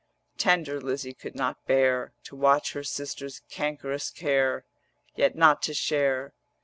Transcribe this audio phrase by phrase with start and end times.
[0.39, 4.65] Tender Lizzie could not bear To watch her sister's cankerous care
[5.13, 6.33] 300 Yet not to share.